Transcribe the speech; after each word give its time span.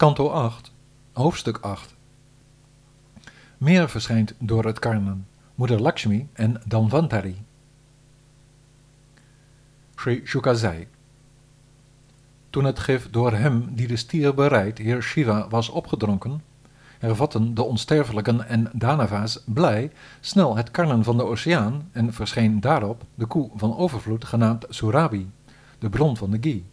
Kanto 0.00 0.28
8, 0.30 0.72
hoofdstuk 1.12 1.58
8. 1.60 1.94
Meer 3.58 3.88
verschijnt 3.88 4.34
door 4.38 4.64
het 4.64 4.78
karnen, 4.78 5.26
moeder 5.54 5.80
Lakshmi 5.80 6.28
en 6.32 6.60
Danvantari. 6.64 7.42
Sri 9.96 10.22
Shuka 10.24 10.54
zei, 10.54 10.86
Toen 12.50 12.64
het 12.64 12.78
gif 12.78 13.10
door 13.10 13.32
hem 13.32 13.74
die 13.74 13.86
de 13.86 13.96
stier 13.96 14.34
bereidt, 14.34 14.78
heer 14.78 15.02
Shiva, 15.02 15.48
was 15.48 15.68
opgedronken, 15.68 16.42
hervatten 16.98 17.54
de 17.54 17.62
onsterfelijken 17.62 18.48
en 18.48 18.70
Danava's 18.72 19.42
blij 19.46 19.90
snel 20.20 20.56
het 20.56 20.70
karnen 20.70 21.04
van 21.04 21.16
de 21.16 21.24
oceaan 21.24 21.88
en 21.92 22.12
verscheen 22.12 22.60
daarop 22.60 23.02
de 23.14 23.26
koe 23.26 23.50
van 23.54 23.76
overvloed 23.76 24.24
genaamd 24.24 24.66
Surabi, 24.68 25.30
de 25.78 25.88
bron 25.88 26.16
van 26.16 26.30
de 26.30 26.38
ghee. 26.40 26.64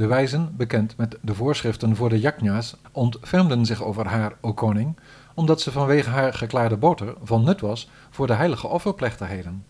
De 0.00 0.06
wijzen, 0.06 0.56
bekend 0.56 0.96
met 0.96 1.16
de 1.20 1.34
voorschriften 1.34 1.96
voor 1.96 2.08
de 2.08 2.20
yaknya's, 2.20 2.76
ontfermden 2.92 3.66
zich 3.66 3.82
over 3.82 4.06
haar, 4.06 4.32
o 4.40 4.52
koning, 4.52 4.96
omdat 5.34 5.60
ze 5.60 5.72
vanwege 5.72 6.10
haar 6.10 6.34
geklaarde 6.34 6.76
boter 6.76 7.14
van 7.22 7.44
nut 7.44 7.60
was 7.60 7.88
voor 8.10 8.26
de 8.26 8.32
heilige 8.32 8.66
offerplechtigheden. 8.66 9.64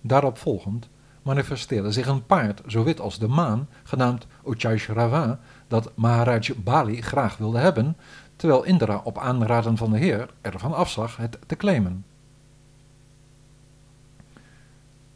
Daarop 0.00 0.38
volgend 0.38 0.88
manifesteerde 1.22 1.92
zich 1.92 2.06
een 2.06 2.26
paard 2.26 2.62
zo 2.66 2.84
wit 2.84 3.00
als 3.00 3.18
de 3.18 3.28
maan, 3.28 3.68
genaamd 3.84 4.26
Uchaishrava, 4.46 5.38
dat 5.68 5.90
Maharaj 5.94 6.54
Bali 6.56 7.02
graag 7.02 7.36
wilde 7.36 7.58
hebben, 7.58 7.96
terwijl 8.36 8.64
Indra 8.64 9.00
op 9.04 9.18
aanraden 9.18 9.76
van 9.76 9.90
de 9.90 9.98
heer 9.98 10.28
ervan 10.40 10.74
afzag 10.74 11.16
het 11.16 11.38
te 11.46 11.56
claimen. 11.56 12.04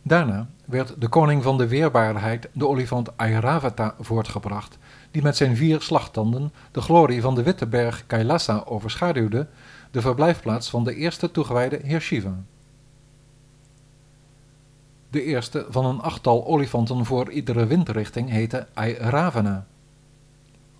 Daarna 0.03 0.47
werd 0.73 1.01
de 1.01 1.09
koning 1.09 1.43
van 1.43 1.59
de 1.59 1.69
weerbaarheid, 1.69 2.49
de 2.53 2.69
olifant 2.69 3.17
Airavata, 3.17 3.95
voortgebracht, 4.01 4.79
die 5.11 5.23
met 5.23 5.37
zijn 5.37 5.57
vier 5.57 5.81
slagtanden 5.81 6.53
de 6.71 6.81
glorie 6.81 7.21
van 7.21 7.35
de 7.35 7.43
witte 7.43 7.67
berg 7.67 8.07
Kailasa 8.07 8.63
overschaduwde, 8.65 9.47
de 9.91 10.01
verblijfplaats 10.01 10.71
van 10.71 10.85
de 10.85 10.95
eerste 10.95 11.31
toegewijde 11.31 11.81
heer 11.83 12.01
Shiva. 12.01 12.35
De 15.11 15.23
eerste 15.23 15.67
van 15.69 15.85
een 15.85 16.01
achttal 16.01 16.47
olifanten 16.47 17.05
voor 17.05 17.31
iedere 17.31 17.67
windrichting 17.67 18.31
heette 18.31 18.67
Airavana. 18.75 19.67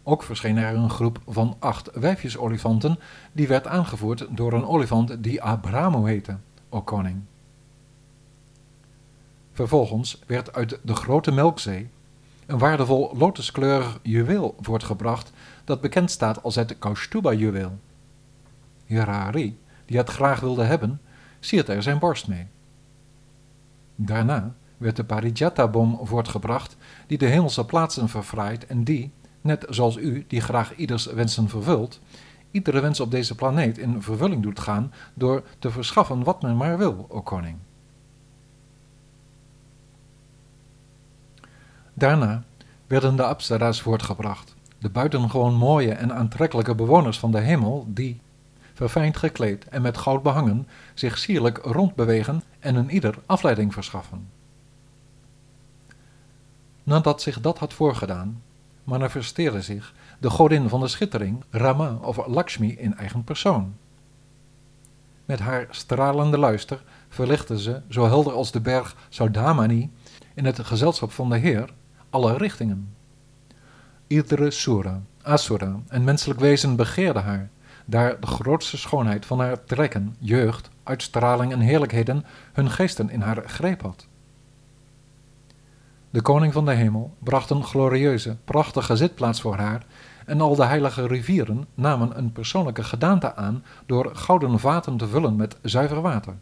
Ook 0.03 0.23
verscheen 0.23 0.57
er 0.57 0.75
een 0.75 0.91
groep 0.91 1.21
van 1.29 1.57
acht 1.59 1.91
wijfjesolifanten, 1.95 2.99
die 3.33 3.49
werd 3.49 3.67
aangevoerd 3.67 4.27
door 4.31 4.53
een 4.53 4.67
olifant 4.67 5.23
die 5.23 5.43
Abramo 5.43 6.05
heette, 6.05 6.37
o 6.69 6.81
koning. 6.81 7.23
Vervolgens 9.53 10.23
werd 10.27 10.53
uit 10.55 10.79
de 10.83 10.95
grote 10.95 11.33
melkzee 11.33 11.89
een 12.47 12.59
waardevol 12.59 13.17
lotuskleurig 13.17 13.99
juweel 14.03 14.57
voortgebracht 14.61 15.33
dat 15.65 15.81
bekend 15.81 16.11
staat 16.11 16.43
als 16.43 16.55
het 16.55 16.79
Kaustuba-juweel. 16.79 17.79
Hirari, 18.87 19.59
die 19.87 19.97
het 19.97 20.09
graag 20.09 20.41
wilde 20.41 20.65
hebben, 20.65 21.01
siert 21.41 21.69
er 21.69 21.83
zijn 21.83 21.99
borst 21.99 22.29
mee. 22.29 22.47
Daarna 23.95 24.55
werd 24.77 24.97
de 24.97 25.05
Parijata-boom 25.05 26.01
voortgebracht 26.03 26.77
die 27.07 27.19
de 27.19 27.27
hemelse 27.27 27.65
plaatsen 27.65 28.09
verfraait 28.09 28.67
en 28.67 28.85
die, 28.85 29.13
net 29.41 29.67
zoals 29.69 29.97
u 29.97 30.25
die 30.29 30.41
graag 30.41 30.75
ieders 30.75 31.07
wensen 31.07 31.49
vervult, 31.49 32.01
iedere 32.51 32.81
wens 32.81 33.01
op 33.01 33.11
deze 33.11 33.35
planeet 33.35 33.79
in 33.79 34.03
vervulling 34.03 34.43
doet 34.43 34.61
gaan 34.61 34.93
door 35.15 35.43
te 35.59 35.71
verschaffen 35.71 36.25
wat 36.25 36.43
men 36.43 36.57
maar 36.57 36.79
wil, 36.79 37.07
o 37.09 37.21
koning. 37.21 37.57
Daarna 41.95 42.43
werden 42.87 43.17
de 43.17 43.25
Apsara's 43.25 43.81
voortgebracht, 43.81 44.55
de 44.79 44.89
buitengewoon 44.89 45.55
mooie 45.55 45.93
en 45.93 46.15
aantrekkelijke 46.15 46.75
bewoners 46.75 47.19
van 47.19 47.31
de 47.31 47.41
hemel, 47.41 47.87
die, 47.89 48.21
verfijnd 48.75 49.17
gekleed 49.17 49.65
en 49.69 49.83
met 49.83 49.99
goud 49.99 50.23
behangen, 50.23 50.69
zich 50.95 51.19
sierlijk 51.19 51.59
rondbewegen 51.59 52.43
en 52.59 52.75
een 52.75 52.91
ieder 52.91 53.19
afleiding 53.27 53.73
verschaffen. 53.73 54.29
Nadat 56.83 57.23
zich 57.23 57.41
dat 57.41 57.59
had 57.59 57.73
voorgedaan, 57.73 58.43
manifesteerde 58.85 59.63
zich 59.63 59.95
de 60.19 60.31
godin 60.31 60.69
van 60.69 60.81
de 60.81 60.89
schittering, 60.89 61.45
Rama 61.51 61.99
of 62.01 62.27
Lakshmi 62.27 62.77
in 62.79 62.97
eigen 62.97 63.25
persoon. 63.25 63.75
Met 65.25 65.39
haar 65.39 65.67
stralende 65.71 66.39
luister 66.39 66.83
verlichtte 67.09 67.61
ze, 67.61 67.81
zo 67.89 68.05
helder 68.05 68.33
als 68.33 68.53
de 68.53 68.61
berg 68.61 68.97
Saudamani, 69.09 69.91
in 70.35 70.45
het 70.45 70.65
gezelschap 70.65 71.13
van 71.13 71.31
de 71.31 71.39
Heer, 71.39 71.71
alle 72.13 72.37
richtingen. 72.37 72.95
Iedere 74.07 74.51
sura, 74.51 75.01
asura 75.23 75.81
en 75.89 76.05
menselijk 76.05 76.41
wezen 76.41 76.77
begeerde 76.77 77.19
haar, 77.19 77.51
daar 77.85 78.21
de 78.21 78.27
grootste 78.27 78.77
schoonheid 78.77 79.27
van 79.27 79.41
haar 79.41 79.65
trekken, 79.65 80.17
jeugd, 80.19 80.71
uitstraling 80.83 81.53
en 81.53 81.61
heerlijkheden 81.61 82.25
hun 82.53 82.71
geesten 82.71 83.11
in 83.11 83.21
haar 83.21 83.49
greep 83.49 83.83
had. 83.83 84.07
De 86.11 86.23
koning 86.23 86.53
van 86.53 86.65
de 86.65 86.73
hemel 86.73 87.15
bracht 87.19 87.51
een 87.51 87.65
glorieuze, 87.65 88.37
prachtige 88.45 88.97
zitplaats 88.97 89.41
voor 89.41 89.57
haar 89.57 89.87
en 90.27 90.41
al 90.41 90.55
de 90.55 90.65
heilige 90.65 91.07
rivieren 91.07 91.67
namen 91.75 92.19
een 92.19 92.33
persoonlijke 92.33 92.85
gedaante 92.85 93.35
aan 93.35 93.65
door 93.87 94.11
gouden 94.17 94.59
vaten 94.59 94.97
te 94.97 95.09
vullen 95.09 95.37
met 95.37 95.57
zuiver 95.63 96.01
water. 96.01 96.35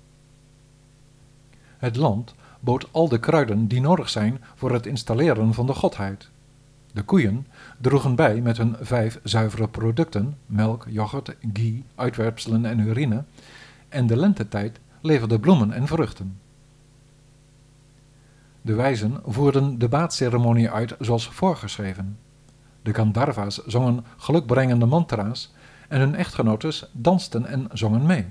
Het 1.79 1.97
land 1.97 2.35
bood 2.61 2.89
al 2.91 3.09
de 3.09 3.19
kruiden 3.19 3.67
die 3.67 3.81
nodig 3.81 4.09
zijn 4.09 4.41
voor 4.55 4.73
het 4.73 4.87
installeren 4.87 5.55
van 5.55 5.67
de 5.67 5.75
godheid. 5.75 6.29
De 6.93 7.03
koeien 7.03 7.47
droegen 7.79 8.15
bij 8.15 8.41
met 8.41 8.57
hun 8.57 8.77
vijf 8.81 9.21
zuivere 9.23 9.69
producten, 9.69 10.37
melk, 10.47 10.87
yoghurt, 10.89 11.37
ghee, 11.53 11.85
uitwerpselen 11.95 12.65
en 12.65 12.79
urine, 12.79 13.25
en 13.89 14.07
de 14.07 14.17
lentetijd 14.17 14.79
leverde 15.01 15.39
bloemen 15.39 15.73
en 15.73 15.87
vruchten. 15.87 16.39
De 18.63 18.75
wijzen 18.75 19.21
voerden 19.27 19.79
de 19.79 19.89
baatceremonie 19.89 20.71
uit 20.71 20.95
zoals 20.99 21.29
voorgeschreven. 21.29 22.19
De 22.83 22.95
Gandharva's 22.95 23.65
zongen 23.67 24.05
gelukbrengende 24.17 24.87
mantra's 24.87 25.53
en 25.89 26.01
hun 26.01 26.15
echtgenotes 26.15 26.91
dansten 26.93 27.47
en 27.47 27.69
zongen 27.73 28.07
mee. 28.07 28.27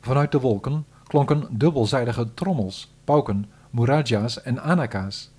Vanuit 0.00 0.32
de 0.32 0.40
wolken 0.40 0.84
klonken 1.12 1.46
dubbelzijdige 1.50 2.34
trommels, 2.34 2.92
pauken, 3.04 3.50
muraja's 3.70 4.42
en 4.42 4.62
anaka's. 4.62 5.30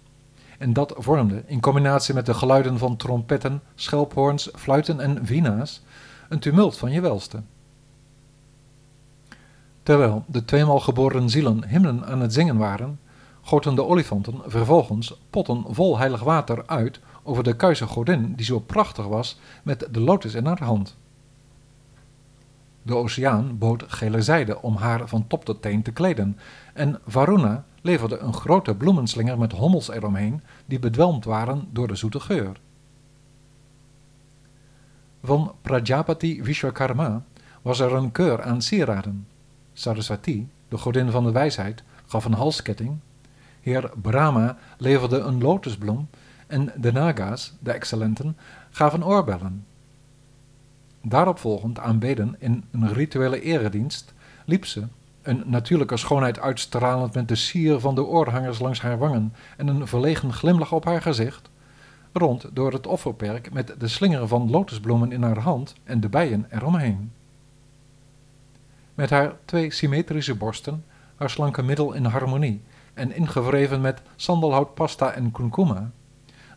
En 0.57 0.73
dat 0.73 0.94
vormde, 0.97 1.44
in 1.45 1.59
combinatie 1.59 2.13
met 2.13 2.25
de 2.25 2.34
geluiden 2.34 2.78
van 2.78 2.95
trompetten, 2.95 3.61
schelphoorns, 3.75 4.50
fluiten 4.56 5.00
en 5.00 5.25
vina's, 5.25 5.81
een 6.29 6.39
tumult 6.39 6.78
van 6.78 6.91
je 6.91 7.01
welste. 7.01 7.41
Terwijl 9.84 10.23
de 10.28 10.45
tweemaal 10.45 10.79
geboren 10.79 11.29
zielen 11.29 11.67
hymnen 11.67 12.05
aan 12.05 12.22
het 12.22 12.34
zingen 12.34 12.57
waren, 12.57 13.00
goten 13.41 13.75
de 13.75 13.84
olifanten 13.84 14.41
vervolgens 14.45 15.13
potten 15.29 15.66
vol 15.67 15.97
heilig 15.97 16.23
water 16.23 16.63
uit 16.66 17.00
over 17.23 17.44
de 17.44 17.55
kuise 17.55 17.85
godin 17.85 18.34
die 18.35 18.45
zo 18.45 18.59
prachtig 18.59 19.05
was 19.05 19.40
met 19.63 19.88
de 19.91 20.00
lotus 20.00 20.34
in 20.34 20.45
haar 20.45 20.63
hand. 20.63 20.95
De 22.83 22.95
oceaan 22.95 23.57
bood 23.57 23.83
gele 23.88 24.21
zijde 24.21 24.61
om 24.61 24.75
haar 24.75 25.07
van 25.07 25.27
top 25.27 25.45
tot 25.45 25.61
teen 25.61 25.81
te 25.81 25.91
kleden, 25.91 26.38
en 26.73 26.99
Varuna 27.07 27.66
leverde 27.81 28.17
een 28.17 28.33
grote 28.33 28.75
bloemenslinger 28.75 29.38
met 29.38 29.51
hommels 29.51 29.89
eromheen, 29.89 30.41
die 30.66 30.79
bedwelmd 30.79 31.25
waren 31.25 31.67
door 31.72 31.88
de 31.88 31.95
zoete 31.95 32.19
geur. 32.19 32.59
Van 35.23 35.51
Prajapati 35.61 36.43
Vishwakarma 36.43 37.23
was 37.61 37.79
er 37.79 37.93
een 37.93 38.11
keur 38.11 38.41
aan 38.41 38.61
sieraden. 38.61 39.27
Saraswati, 39.73 40.49
de 40.67 40.77
godin 40.77 41.11
van 41.11 41.23
de 41.23 41.31
wijsheid, 41.31 41.83
gaf 42.05 42.25
een 42.25 42.33
halsketting. 42.33 42.97
Heer 43.61 43.91
Brahma 44.01 44.57
leverde 44.77 45.19
een 45.19 45.41
lotusbloem 45.41 46.08
en 46.47 46.73
de 46.75 46.91
Naga's, 46.91 47.53
de 47.59 47.72
excellenten, 47.72 48.37
gaven 48.72 49.05
oorbellen. 49.05 49.66
Daarop 51.05 51.40
volgend 51.40 51.79
aanbeden 51.79 52.35
in 52.40 52.64
een 52.72 52.94
rituele 52.94 53.41
eredienst 53.41 54.14
liep 54.46 54.66
ze, 54.66 54.84
een 55.22 55.44
natuurlijke 55.46 55.97
schoonheid 55.97 56.40
uitstralend 56.40 57.14
met 57.14 57.28
de 57.28 57.35
sier 57.35 57.79
van 57.79 57.96
de 57.96 58.03
oorhangers 58.03 58.59
langs 58.59 58.82
haar 58.82 58.97
wangen 58.97 59.34
en 59.58 59.67
een 59.67 59.88
verlegen 59.88 60.34
glimlach 60.34 60.72
op 60.72 60.85
haar 60.85 61.02
gezicht, 61.02 61.50
rond 62.14 62.46
door 62.53 62.73
het 62.73 62.88
offerperk 62.88 63.53
met 63.53 63.76
de 63.78 63.88
slinger 63.88 64.28
van 64.28 64.50
lotusbloemen 64.50 65.11
in 65.11 65.23
haar 65.23 65.40
hand 65.40 65.73
en 65.84 66.00
de 66.00 66.09
bijen 66.09 66.46
eromheen. 66.50 67.11
Met 68.96 69.09
haar 69.09 69.34
twee 69.46 69.72
symmetrische 69.72 70.35
borsten, 70.35 70.85
haar 71.16 71.29
slanke 71.29 71.61
middel 71.61 71.94
in 71.94 72.06
harmonie 72.06 72.61
en 72.94 73.16
ingewreven 73.16 73.82
met 73.82 74.02
sandelhoutpasta 74.16 75.11
en 75.11 75.32
kurkuma, 75.32 75.91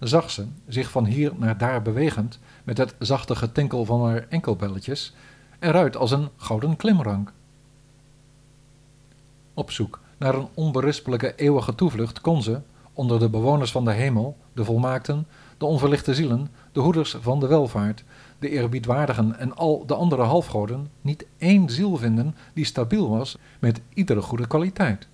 zag 0.09 0.31
ze, 0.31 0.47
zich 0.69 0.91
van 0.91 1.05
hier 1.05 1.33
naar 1.37 1.59
daar 1.59 1.83
bewegend, 1.83 2.39
met 2.65 2.79
het 2.79 2.95
zachte 2.99 3.37
getinkel 3.37 3.85
van 3.85 4.05
haar 4.05 4.27
enkelbelletjes, 4.29 5.15
eruit 5.59 5.97
als 5.97 6.11
een 6.11 6.29
gouden 6.37 6.77
klimrank. 6.77 7.33
Op 9.55 9.71
zoek 9.71 10.01
naar 10.17 10.35
een 10.35 10.49
onberispelijke 10.55 11.35
eeuwige 11.35 11.75
toevlucht 11.75 12.21
kon 12.21 12.43
ze, 12.43 12.61
onder 12.93 13.19
de 13.19 13.29
bewoners 13.29 13.71
van 13.71 13.85
de 13.85 13.93
hemel, 13.93 14.37
de 14.53 14.65
volmaakten, 14.65 15.27
de 15.59 15.65
onverlichte 15.65 16.15
zielen, 16.15 16.51
de 16.73 16.81
hoeders 16.81 17.17
van 17.21 17.41
de 17.41 17.47
welvaart, 17.47 18.05
de 18.39 18.49
eerbiedwaardigen 18.49 19.39
en 19.39 19.57
al 19.57 19.87
de 19.87 19.95
andere 19.95 20.23
halfgoden 20.23 20.91
niet 21.01 21.27
één 21.39 21.71
ziel 21.71 21.97
vinden 21.97 22.35
die 22.53 22.65
stabiel 22.65 23.09
was 23.09 23.37
met 23.59 23.81
iedere 23.95 24.23
goede 24.23 24.47
kwaliteit. 24.47 25.07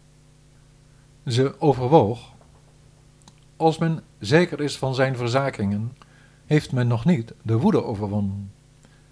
Ze 1.26 1.54
overwoog, 1.60 2.31
als 3.62 3.78
men 3.78 4.00
zeker 4.18 4.60
is 4.60 4.78
van 4.78 4.94
zijn 4.94 5.16
verzakingen, 5.16 5.92
heeft 6.46 6.72
men 6.72 6.86
nog 6.86 7.04
niet 7.04 7.32
de 7.42 7.58
woede 7.58 7.84
overwonnen. 7.84 8.50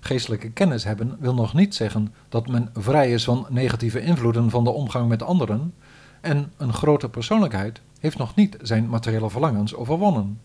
Geestelijke 0.00 0.50
kennis 0.50 0.84
hebben 0.84 1.16
wil 1.18 1.34
nog 1.34 1.54
niet 1.54 1.74
zeggen 1.74 2.14
dat 2.28 2.48
men 2.48 2.70
vrij 2.74 3.12
is 3.12 3.24
van 3.24 3.46
negatieve 3.48 4.00
invloeden 4.00 4.50
van 4.50 4.64
de 4.64 4.70
omgang 4.70 5.08
met 5.08 5.22
anderen, 5.22 5.74
en 6.20 6.52
een 6.56 6.72
grote 6.72 7.08
persoonlijkheid 7.08 7.80
heeft 8.00 8.18
nog 8.18 8.34
niet 8.34 8.56
zijn 8.62 8.88
materiële 8.88 9.30
verlangens 9.30 9.74
overwonnen. 9.74 10.40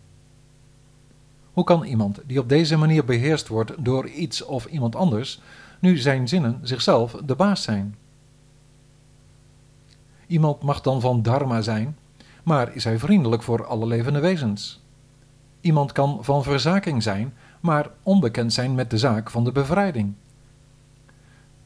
Hoe 1.53 1.63
kan 1.63 1.83
iemand 1.83 2.19
die 2.25 2.39
op 2.39 2.49
deze 2.49 2.77
manier 2.77 3.05
beheerst 3.05 3.47
wordt 3.47 3.85
door 3.85 4.09
iets 4.09 4.45
of 4.45 4.65
iemand 4.65 4.95
anders, 4.95 5.41
nu 5.79 5.97
zijn 5.97 6.27
zinnen 6.27 6.59
zichzelf 6.61 7.11
de 7.25 7.35
baas 7.35 7.63
zijn? 7.63 7.95
Iemand 10.27 10.61
mag 10.61 10.81
dan 10.81 11.01
van 11.01 11.21
dharma 11.21 11.61
zijn, 11.61 11.97
maar 12.45 12.75
is 12.75 12.83
hij 12.83 12.99
vriendelijk 12.99 13.43
voor 13.43 13.65
alle 13.65 13.85
levende 13.85 14.19
wezens? 14.19 14.81
Iemand 15.61 15.91
kan 15.91 16.17
van 16.21 16.43
verzaking 16.43 17.03
zijn, 17.03 17.33
maar 17.59 17.89
onbekend 18.03 18.53
zijn 18.53 18.75
met 18.75 18.89
de 18.89 18.97
zaak 18.97 19.29
van 19.29 19.43
de 19.43 19.51
bevrijding. 19.51 20.13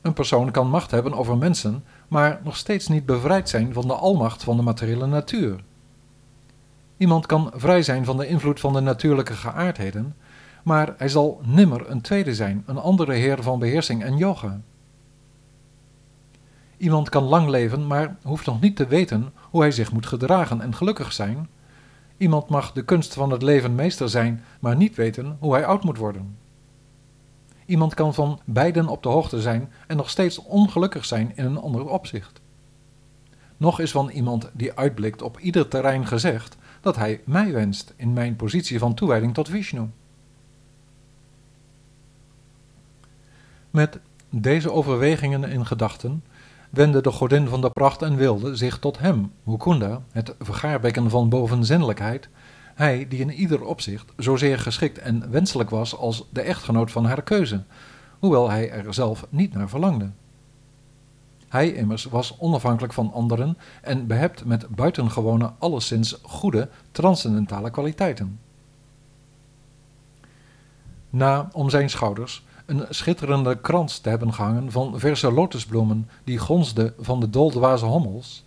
Een 0.02 0.14
persoon 0.14 0.52
kan 0.52 0.70
macht 0.70 0.92
hebben 0.92 1.14
over 1.14 1.38
mensen, 1.38 1.84
maar 2.08 2.40
nog 2.44 2.58
steeds 2.58 2.88
niet 2.88 3.06
bevrijd 3.06 3.50
zijn 3.50 3.74
van 3.74 3.88
de 3.88 3.94
almacht 3.94 4.44
van 4.44 4.58
de 4.58 4.64
materiële 4.64 5.08
natuur. 5.08 5.60
Iemand 6.98 7.26
kan 7.26 7.52
vrij 7.56 7.82
zijn 7.82 8.06
van 8.06 8.18
de 8.18 8.28
invloed 8.28 8.60
van 8.60 8.74
de 8.74 8.80
natuurlijke 8.80 9.34
geaardheden, 9.34 10.16
maar 10.64 10.94
hij 10.98 11.10
zal 11.10 11.42
nimmer 11.44 11.90
een 11.90 12.02
tweede 12.02 12.36
zijn, 12.36 12.64
een 12.66 12.78
andere 12.78 13.14
heer 13.14 13.44
van 13.44 13.60
beheersing 13.60 14.04
en 14.04 14.18
yoga. 14.18 14.60
Iemand 16.80 17.10
kan 17.10 17.24
lang 17.24 17.50
leven, 17.50 17.88
maar 17.88 18.18
hoeft 18.24 18.46
nog 18.46 18.62
niet 18.62 18.76
te 18.76 18.88
weten 18.88 19.34
hoe 19.50 19.62
hij 19.62 19.72
zich 19.72 19.92
moet 19.92 20.06
gedragen 20.06 20.62
en 20.62 20.76
gelukkig 20.76 21.14
zijn. 21.14 21.50
Iemand 22.18 22.50
mag 22.50 22.72
de 22.72 22.84
kunst 22.84 23.14
van 23.14 23.32
het 23.32 23.42
leven 23.42 23.76
meester 23.76 24.10
zijn, 24.10 24.44
maar 24.60 24.76
niet 24.76 24.96
weten 24.96 25.38
hoe 25.40 25.54
hij 25.54 25.66
oud 25.66 25.84
moet 25.84 25.98
worden. 25.98 26.38
Iemand 27.66 27.94
kan 27.94 28.14
van 28.14 28.40
beiden 28.46 28.88
op 28.88 29.04
de 29.04 29.10
hoogte 29.10 29.42
zijn 29.42 29.72
en 29.88 29.98
nog 29.98 30.10
steeds 30.10 30.38
ongelukkig 30.38 31.06
zijn 31.06 31.32
in 31.36 31.46
een 31.46 31.58
ander 31.58 31.88
opzicht. 31.88 32.42
Nog 33.58 33.80
is 33.80 33.92
van 33.92 34.10
iemand 34.10 34.50
die 34.54 34.74
uitblikt 34.74 35.22
op 35.22 35.40
ieder 35.40 35.68
terrein 35.68 36.08
gezegd 36.08 36.58
dat 36.82 36.96
hij 36.96 37.22
mij 37.26 37.52
wenst 37.54 37.94
in 37.96 38.14
mijn 38.14 38.36
positie 38.36 38.80
van 38.80 38.94
toewijding 38.94 39.34
tot 39.34 39.50
Vishnu. 39.50 39.90
Met 43.70 44.00
deze 44.30 44.72
overwegingen 44.72 45.44
in 45.44 45.66
gedachten 45.66 46.24
wendde 46.70 47.02
de 47.02 47.12
godin 47.12 47.48
van 47.48 47.62
de 47.62 47.70
pracht 47.70 48.02
en 48.02 48.16
wilde 48.16 48.56
zich 48.56 48.80
tot 48.80 49.00
hem, 49.00 49.32
Mukunda, 49.44 50.02
het 50.12 50.36
vergaarbekken 50.40 51.10
van 51.10 51.30
bovenzinnelijkheid, 51.30 52.30
hij 52.76 53.08
die 53.08 53.20
in 53.20 53.32
ieder 53.32 53.64
opzicht 53.64 54.12
zozeer 54.18 54.60
geschikt 54.60 54.98
en 54.98 55.32
wenselijk 55.32 55.70
was 55.70 55.96
als 55.96 56.28
de 56.30 56.42
echtgenoot 56.42 56.92
van 56.92 57.06
haar 57.06 57.22
keuze, 57.22 57.64
hoewel 58.20 58.50
hij 58.50 58.72
er 58.72 58.94
zelf 58.94 59.26
niet 59.30 59.54
naar 59.54 59.70
verlangde. 59.70 60.10
Hij 61.48 61.74
immers 61.74 62.04
was 62.04 62.36
onafhankelijk 62.40 62.94
van 62.94 63.14
anderen 63.14 63.58
en 63.82 64.08
behept 64.08 64.46
met 64.46 64.68
buitengewone, 64.68 65.52
alleszins 65.60 66.18
goede, 66.22 66.70
transcendentale 66.92 67.70
kwaliteiten. 67.70 68.40
Na 71.10 71.50
om 71.52 71.70
zijn 71.70 71.90
schouders 71.90 72.44
een 72.70 72.86
schitterende 72.90 73.58
krans 73.58 74.00
te 74.00 74.10
hebben 74.10 74.34
gehangen 74.34 74.72
van 74.72 75.00
verse 75.00 75.32
lotusbloemen 75.32 76.10
die 76.24 76.38
gonsden 76.38 76.94
van 77.00 77.20
de 77.20 77.30
doldwaze 77.30 77.86
hommels, 77.86 78.44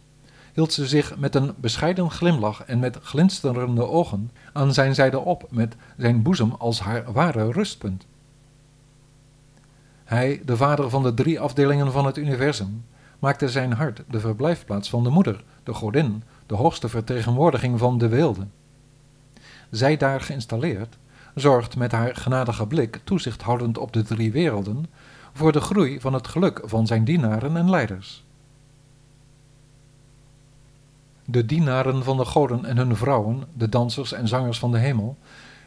hield 0.52 0.72
ze 0.72 0.86
zich 0.86 1.16
met 1.18 1.34
een 1.34 1.54
bescheiden 1.56 2.10
glimlach 2.10 2.64
en 2.64 2.78
met 2.78 2.98
glinsterende 3.02 3.88
ogen 3.88 4.30
aan 4.52 4.74
zijn 4.74 4.94
zijde 4.94 5.18
op, 5.18 5.46
met 5.50 5.76
zijn 5.96 6.22
boezem 6.22 6.52
als 6.58 6.80
haar 6.80 7.12
ware 7.12 7.52
rustpunt. 7.52 8.06
Hij, 10.04 10.42
de 10.44 10.56
vader 10.56 10.90
van 10.90 11.02
de 11.02 11.14
drie 11.14 11.40
afdelingen 11.40 11.92
van 11.92 12.06
het 12.06 12.16
universum, 12.16 12.84
maakte 13.18 13.48
zijn 13.48 13.72
hart 13.72 14.02
de 14.10 14.20
verblijfplaats 14.20 14.90
van 14.90 15.04
de 15.04 15.10
moeder, 15.10 15.44
de 15.62 15.74
godin, 15.74 16.22
de 16.46 16.54
hoogste 16.54 16.88
vertegenwoordiging 16.88 17.78
van 17.78 17.98
de 17.98 18.08
weelde. 18.08 18.46
Zij 19.70 19.96
daar 19.96 20.20
geïnstalleerd, 20.20 20.96
zorgt 21.34 21.76
met 21.76 21.92
haar 21.92 22.16
genadige 22.16 22.66
blik, 22.66 23.00
toezicht 23.04 23.42
houdend 23.42 23.78
op 23.78 23.92
de 23.92 24.02
drie 24.02 24.32
werelden, 24.32 24.86
voor 25.32 25.52
de 25.52 25.60
groei 25.60 26.00
van 26.00 26.12
het 26.12 26.28
geluk 26.28 26.60
van 26.64 26.86
zijn 26.86 27.04
dienaren 27.04 27.56
en 27.56 27.70
leiders. 27.70 28.24
De 31.24 31.46
dienaren 31.46 32.04
van 32.04 32.16
de 32.16 32.24
goden 32.24 32.64
en 32.64 32.76
hun 32.76 32.96
vrouwen, 32.96 33.44
de 33.54 33.68
dansers 33.68 34.12
en 34.12 34.28
zangers 34.28 34.58
van 34.58 34.70
de 34.72 34.78
hemel, 34.78 35.16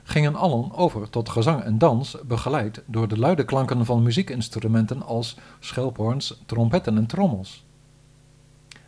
gingen 0.04 0.36
allen 0.36 0.74
over 0.74 1.10
tot 1.10 1.30
gezang 1.30 1.64
en 1.64 1.78
dans, 1.78 2.18
begeleid 2.26 2.82
door 2.86 3.08
de 3.08 3.18
luide 3.18 3.44
klanken 3.44 3.86
van 3.86 4.04
muziekinstrumenten 4.04 5.02
als 5.02 5.38
schelphoorns, 5.60 6.42
trompetten 6.46 6.98
en 6.98 7.06
trommels. 7.06 7.64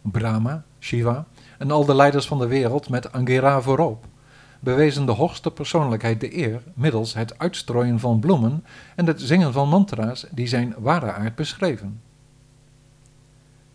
Brahma, 0.02 0.64
Shiva 0.80 1.26
en 1.58 1.72
al 1.72 1.86
de 1.86 1.96
leiders 1.96 2.28
van 2.28 2.40
de 2.40 2.48
wereld 2.48 2.90
met 2.90 3.12
Angera 3.12 3.62
voorop 3.62 4.06
bewezen 4.60 5.06
de 5.06 5.12
hoogste 5.12 5.52
persoonlijkheid 5.52 6.20
de 6.20 6.38
eer 6.38 6.62
middels 6.74 7.14
het 7.14 7.40
uitstrooien 7.40 8.00
van 8.00 8.20
bloemen 8.20 8.66
en 8.96 9.06
het 9.06 9.22
zingen 9.22 9.54
van 9.54 9.70
mantra's 9.70 10.26
die 10.32 10.48
zijn 10.48 10.74
ware 10.78 11.12
aard 11.12 11.36
beschreven. 11.36 12.02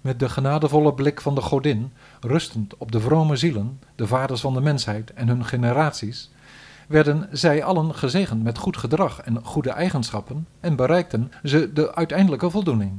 Met 0.01 0.19
de 0.19 0.29
genadevolle 0.29 0.95
blik 0.95 1.21
van 1.21 1.35
de 1.35 1.41
godin, 1.41 1.93
rustend 2.21 2.77
op 2.77 2.93
de 2.93 3.01
vrome 3.01 3.37
zielen, 3.37 3.81
de 3.95 4.07
vaders 4.07 4.41
van 4.41 4.55
de 4.55 4.61
mensheid 4.61 5.13
en 5.13 5.29
hun 5.29 5.45
generaties, 5.45 6.31
werden 6.89 7.29
zij 7.33 7.65
allen 7.65 7.95
gezegend 7.95 8.43
met 8.43 8.59
goed 8.59 8.77
gedrag 8.77 9.21
en 9.21 9.45
goede 9.45 9.71
eigenschappen 9.71 10.47
en 10.61 10.77
bereikten 10.77 11.33
ze 11.43 11.73
de 11.73 11.95
uiteindelijke 11.95 12.51
voldoening. 12.51 12.93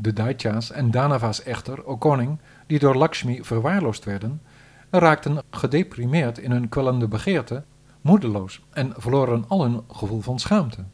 De 0.00 0.12
Daitya's 0.12 0.70
en 0.70 0.90
Danava's 0.90 1.42
echter, 1.42 1.86
o 1.86 1.96
koning, 1.96 2.38
die 2.66 2.78
door 2.78 2.94
Lakshmi 2.94 3.44
verwaarloosd 3.44 4.04
werden, 4.04 4.40
raakten 4.90 5.42
gedeprimeerd 5.50 6.38
in 6.38 6.50
hun 6.50 6.68
kwellende 6.68 7.08
begeerte, 7.08 7.62
moedeloos 8.00 8.60
en 8.72 8.92
verloren 8.96 9.44
al 9.48 9.62
hun 9.62 9.80
gevoel 9.90 10.20
van 10.20 10.38
schaamte. 10.38 10.84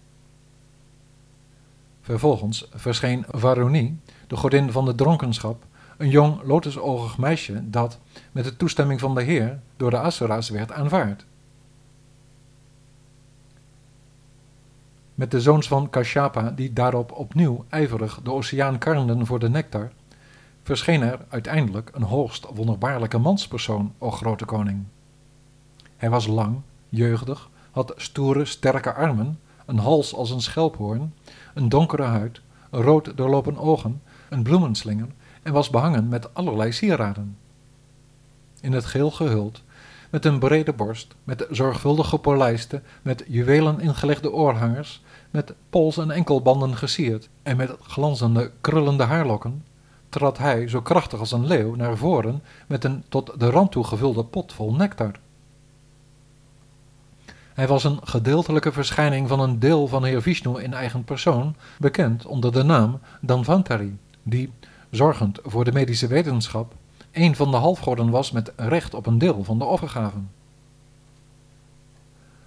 Vervolgens 2.01 2.69
verscheen 2.75 3.25
Varuni, 3.29 4.01
de 4.27 4.37
godin 4.37 4.73
van 4.73 4.85
de 4.85 4.95
dronkenschap, 4.95 5.65
een 5.97 6.09
jong 6.09 6.43
lotusogig 6.43 7.19
meisje 7.19 7.71
dat, 7.71 7.99
met 8.33 8.45
de 8.45 8.57
toestemming 8.57 9.01
van 9.01 9.15
de 9.15 9.23
Heer, 9.23 9.61
door 9.77 9.91
de 9.91 9.99
Asura's 9.99 10.49
werd 10.49 10.73
aanvaard. 10.73 11.25
Met 15.15 15.31
de 15.31 15.41
zoons 15.41 15.69
van 15.69 15.91
Kashyapa, 15.91 16.51
die 16.51 16.73
daarop 16.73 17.13
opnieuw 17.13 17.65
ijverig 17.69 18.21
de 18.23 18.33
oceaan 18.33 18.79
karnden 18.79 19.27
voor 19.27 19.39
de 19.39 19.49
nectar, 19.49 19.91
verscheen 20.63 21.03
er 21.03 21.19
uiteindelijk 21.29 21.91
een 21.95 22.03
hoogst 22.03 22.47
wonderbaarlijke 22.55 23.19
manspersoon, 23.19 23.93
o 23.99 24.11
grote 24.11 24.45
koning. 24.45 24.85
Hij 25.97 26.11
was 26.11 26.27
lang, 26.27 26.61
jeugdig, 26.89 27.49
had 27.71 27.93
stoere, 27.97 28.45
sterke 28.45 28.93
armen, 28.95 29.39
een 29.65 29.79
hals 29.79 30.15
als 30.15 30.31
een 30.31 30.41
schelphoorn, 30.41 31.15
een 31.55 31.69
donkere 31.69 32.03
huid, 32.03 32.41
rood 32.71 33.17
doorlopen 33.17 33.59
ogen, 33.59 34.03
een 34.29 34.43
bloemenslinger 34.43 35.09
en 35.43 35.53
was 35.53 35.71
behangen 35.71 36.09
met 36.09 36.35
allerlei 36.35 36.73
sieraden. 36.73 37.37
In 38.61 38.73
het 38.73 38.85
geel 38.85 39.11
gehuld, 39.11 39.63
met 40.15 40.25
een 40.25 40.39
brede 40.39 40.73
borst, 40.73 41.15
met 41.25 41.47
zorgvuldig 41.51 42.09
gepolijste, 42.09 42.83
met 43.03 43.25
juwelen 43.29 43.81
ingelegde 43.81 44.33
oorhangers, 44.33 45.03
met 45.31 45.55
pols 45.71 45.97
en 45.97 46.11
enkelbanden 46.11 46.77
gesierd 46.77 47.29
en 47.43 47.57
met 47.57 47.77
glanzende, 47.81 48.51
krullende 48.61 49.03
haarlokken, 49.03 49.65
trad 50.09 50.39
hij, 50.39 50.69
zo 50.69 50.81
krachtig 50.83 51.19
als 51.19 51.33
een 51.33 51.47
leeuw, 51.47 51.75
naar 51.75 51.97
voren 51.97 52.43
met 52.67 52.85
een 52.85 53.05
tot 53.09 53.41
de 53.41 53.51
rand 53.51 53.73
toe 53.73 53.85
gevulde 53.85 54.25
pot 54.25 54.53
vol 54.53 54.75
nectar. 54.75 55.13
Hij 57.55 57.67
was 57.67 57.85
een 57.85 57.99
gedeeltelijke 58.05 58.73
verschijning 58.73 59.29
van 59.29 59.41
een 59.41 59.59
deel 59.59 59.87
van 59.87 60.05
Heer 60.05 60.23
Vishnu 60.23 60.63
in 60.63 60.75
eigen 60.75 61.05
persoon, 61.05 61.57
bekend 61.79 62.27
onder 62.27 62.53
de 62.53 62.63
naam 62.63 63.01
Danvantari, 63.21 63.99
die, 64.23 64.53
zorgend 64.91 65.39
voor 65.43 65.65
de 65.65 65.73
medische 65.73 66.07
wetenschap, 66.07 66.75
een 67.15 67.37
van 67.37 67.51
de 67.51 67.57
halfgoden 67.57 68.11
was 68.11 68.31
met 68.31 68.53
recht 68.57 68.95
op 68.95 69.07
een 69.07 69.19
deel 69.19 69.45
van 69.45 69.59
de 69.59 69.65
offergaven. 69.65 70.31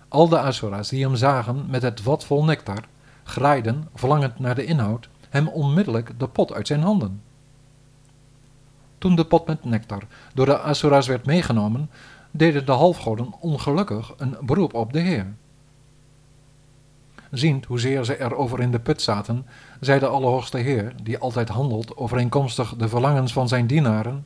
Al 0.07 0.27
de 0.27 0.39
Asura's 0.39 0.89
die 0.89 1.03
hem 1.03 1.15
zagen 1.15 1.65
met 1.69 1.81
het 1.81 2.01
vat 2.01 2.25
vol 2.25 2.43
nectar, 2.43 2.83
graaiden, 3.23 3.87
verlangend 3.95 4.39
naar 4.39 4.55
de 4.55 4.65
inhoud, 4.65 5.09
hem 5.29 5.47
onmiddellijk 5.47 6.19
de 6.19 6.27
pot 6.27 6.53
uit 6.53 6.67
zijn 6.67 6.81
handen. 6.81 7.21
Toen 8.97 9.15
de 9.15 9.25
pot 9.25 9.47
met 9.47 9.65
nectar 9.65 10.03
door 10.33 10.45
de 10.45 10.59
Asuras 10.59 11.07
werd 11.07 11.25
meegenomen, 11.25 11.89
deden 12.31 12.65
de 12.65 12.71
halfgoden 12.71 13.33
ongelukkig 13.39 14.13
een 14.17 14.37
beroep 14.41 14.73
op 14.73 14.93
de 14.93 14.99
Heer. 14.99 15.33
Ziend 17.31 17.65
hoezeer 17.65 18.05
ze 18.05 18.21
erover 18.21 18.59
in 18.59 18.71
de 18.71 18.79
put 18.79 19.01
zaten, 19.01 19.45
zei 19.79 19.99
de 19.99 20.07
Allerhoogste 20.07 20.57
Heer, 20.57 20.93
die 21.03 21.17
altijd 21.17 21.49
handelt 21.49 21.97
overeenkomstig 21.97 22.75
de 22.75 22.89
verlangens 22.89 23.33
van 23.33 23.47
zijn 23.47 23.67
dienaren, 23.67 24.25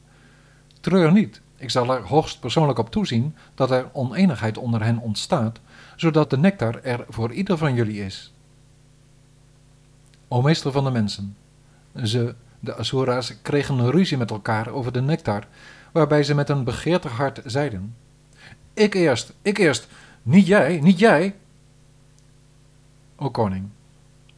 Treur 0.82 1.12
niet, 1.12 1.42
ik 1.58 1.70
zal 1.70 1.94
er 1.94 2.02
hoogst 2.02 2.40
persoonlijk 2.40 2.80
op 2.80 2.92
toezien 2.92 3.36
dat 3.56 3.72
er 3.72 3.90
oneenigheid 3.94 4.58
onder 4.58 4.84
hen 4.84 4.98
ontstaat, 4.98 5.60
zodat 5.96 6.30
de 6.30 6.38
nectar 6.38 6.84
er 6.84 7.06
voor 7.10 7.34
ieder 7.34 7.58
van 7.58 7.74
jullie 7.74 8.06
is. 8.06 8.34
O 10.28 10.42
meester 10.42 10.72
van 10.72 10.84
de 10.84 10.92
mensen, 10.92 11.36
ze, 12.04 12.36
de 12.60 12.76
Asura's, 12.76 13.42
kregen 13.42 13.78
een 13.78 13.92
ruzie 13.92 14.18
met 14.18 14.32
elkaar 14.32 14.70
over 14.70 14.92
de 14.92 15.02
nectar, 15.02 15.48
waarbij 15.92 16.24
ze 16.24 16.36
met 16.36 16.50
een 16.50 16.64
begeertig 16.64 17.12
hart 17.12 17.42
zeiden: 17.46 17.96
Ik 18.74 18.94
eerst, 18.94 19.34
ik 19.42 19.58
eerst, 19.58 19.88
niet 20.22 20.48
jij, 20.48 20.80
niet 20.80 21.00
jij. 21.00 21.36
O 23.16 23.30
koning, 23.30 23.70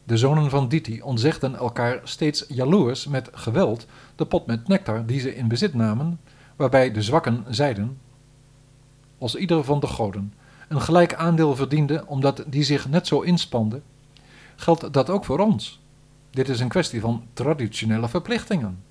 de 0.04 0.16
zonen 0.16 0.50
van 0.50 0.68
Diti 0.68 1.02
ontzegden 1.02 1.56
elkaar 1.56 2.00
steeds 2.02 2.44
jaloers 2.48 3.06
met 3.06 3.28
geweld 3.32 3.86
de 4.16 4.24
pot 4.24 4.46
met 4.46 4.68
nectar 4.68 5.06
die 5.06 5.20
ze 5.20 5.36
in 5.36 5.48
bezit 5.48 5.74
namen, 5.74 6.20
waarbij 6.56 6.92
de 6.92 7.02
zwakken 7.02 7.44
zeiden: 7.48 7.98
Als 9.18 9.34
ieder 9.34 9.64
van 9.64 9.80
de 9.80 9.86
goden 9.86 10.32
een 10.68 10.80
gelijk 10.80 11.14
aandeel 11.14 11.56
verdiende 11.56 12.04
omdat 12.06 12.44
die 12.46 12.62
zich 12.62 12.88
net 12.88 13.06
zo 13.06 13.20
inspande, 13.20 13.80
geldt 14.56 14.92
dat 14.92 15.10
ook 15.10 15.24
voor 15.24 15.38
ons. 15.38 15.80
Dit 16.30 16.48
is 16.48 16.60
een 16.60 16.68
kwestie 16.68 17.00
van 17.00 17.26
traditionele 17.32 18.08
verplichtingen. 18.08 18.82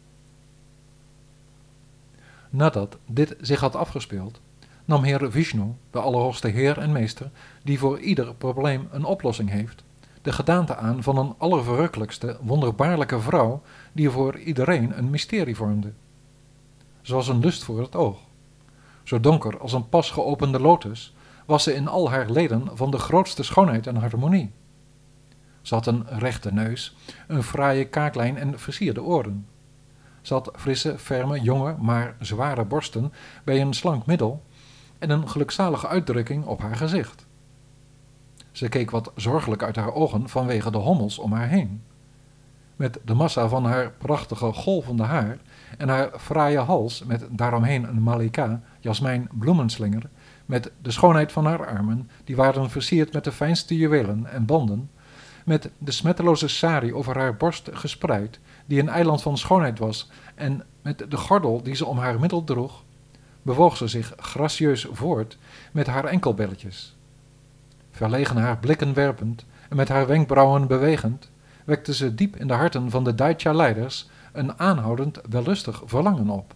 Nadat 2.49 2.97
dit 3.05 3.35
zich 3.41 3.59
had 3.59 3.75
afgespeeld, 3.75 4.39
nam 4.85 5.03
Heer 5.03 5.31
Vishnu, 5.31 5.73
de 5.91 5.99
Allerhoogste 5.99 6.47
Heer 6.47 6.77
en 6.77 6.91
Meester, 6.91 7.29
die 7.63 7.79
voor 7.79 7.99
ieder 7.99 8.33
probleem 8.33 8.87
een 8.91 9.03
oplossing 9.03 9.49
heeft, 9.49 9.83
de 10.21 10.31
gedaante 10.31 10.75
aan 10.75 11.03
van 11.03 11.17
een 11.17 11.33
allerverrukkelijkste, 11.37 12.37
wonderbaarlijke 12.41 13.19
vrouw 13.19 13.61
die 13.91 14.09
voor 14.09 14.37
iedereen 14.37 14.97
een 14.97 15.09
mysterie 15.09 15.55
vormde. 15.55 15.91
Zoals 17.03 17.27
een 17.27 17.39
lust 17.39 17.63
voor 17.63 17.81
het 17.81 17.95
oog. 17.95 18.17
Zo 19.03 19.19
donker 19.19 19.59
als 19.59 19.73
een 19.73 19.89
pas 19.89 20.11
geopende 20.11 20.59
lotus 20.59 21.13
was 21.45 21.63
ze 21.63 21.73
in 21.73 21.87
al 21.87 22.09
haar 22.09 22.29
leden 22.29 22.69
van 22.73 22.91
de 22.91 22.97
grootste 22.97 23.43
schoonheid 23.43 23.87
en 23.87 23.95
harmonie. 23.95 24.51
Ze 25.61 25.73
had 25.73 25.85
een 25.85 26.05
rechte 26.07 26.53
neus, 26.53 26.95
een 27.27 27.43
fraaie 27.43 27.85
kaaklijn 27.85 28.37
en 28.37 28.59
versierde 28.59 29.03
oren. 29.03 29.47
Ze 30.21 30.33
had 30.33 30.51
frisse, 30.55 30.97
ferme, 30.99 31.41
jonge, 31.41 31.75
maar 31.79 32.15
zware 32.19 32.65
borsten 32.65 33.13
bij 33.43 33.61
een 33.61 33.73
slank 33.73 34.05
middel 34.05 34.43
en 34.99 35.09
een 35.09 35.29
gelukzalige 35.29 35.87
uitdrukking 35.87 36.45
op 36.45 36.61
haar 36.61 36.75
gezicht. 36.75 37.25
Ze 38.51 38.69
keek 38.69 38.91
wat 38.91 39.11
zorgelijk 39.15 39.63
uit 39.63 39.75
haar 39.75 39.93
ogen 39.93 40.29
vanwege 40.29 40.71
de 40.71 40.77
hommels 40.77 41.19
om 41.19 41.33
haar 41.33 41.47
heen. 41.47 41.81
Met 42.83 42.99
de 43.05 43.13
massa 43.13 43.47
van 43.47 43.65
haar 43.65 43.91
prachtige 43.97 44.53
golvende 44.53 45.03
haar 45.03 45.37
en 45.77 45.89
haar 45.89 46.09
fraaie 46.19 46.57
hals 46.57 47.03
met 47.03 47.25
daaromheen 47.29 47.83
een 47.83 48.03
malika, 48.03 48.61
jasmijn 48.79 49.29
bloemenslinger, 49.31 50.09
met 50.45 50.71
de 50.81 50.91
schoonheid 50.91 51.31
van 51.31 51.45
haar 51.45 51.67
armen, 51.67 52.09
die 52.23 52.35
waren 52.35 52.69
versierd 52.69 53.13
met 53.13 53.23
de 53.23 53.31
fijnste 53.31 53.77
juwelen 53.77 54.25
en 54.25 54.45
banden, 54.45 54.89
met 55.45 55.69
de 55.77 55.91
smetteloze 55.91 56.47
sari 56.47 56.93
over 56.93 57.17
haar 57.17 57.35
borst 57.35 57.69
gespreid, 57.73 58.39
die 58.65 58.79
een 58.79 58.89
eiland 58.89 59.21
van 59.21 59.37
schoonheid 59.37 59.79
was, 59.79 60.09
en 60.35 60.63
met 60.81 61.05
de 61.09 61.17
gordel 61.17 61.61
die 61.61 61.75
ze 61.75 61.85
om 61.85 61.97
haar 61.97 62.19
middel 62.19 62.43
droeg, 62.43 62.83
bewoog 63.41 63.77
ze 63.77 63.87
zich 63.87 64.13
gracieus 64.17 64.87
voort 64.91 65.37
met 65.71 65.87
haar 65.87 66.05
enkelbelletjes. 66.05 66.95
Verlegen 67.91 68.37
haar 68.37 68.57
blikken 68.57 68.93
werpend 68.93 69.45
en 69.69 69.75
met 69.75 69.89
haar 69.89 70.07
wenkbrauwen 70.07 70.67
bewegend, 70.67 71.31
wekte 71.65 71.93
ze 71.93 72.15
diep 72.15 72.35
in 72.35 72.47
de 72.47 72.53
harten 72.53 72.89
van 72.89 73.03
de 73.03 73.15
Daitya-leiders 73.15 74.09
een 74.33 74.59
aanhoudend 74.59 75.19
wellustig 75.29 75.81
verlangen 75.85 76.29
op. 76.29 76.53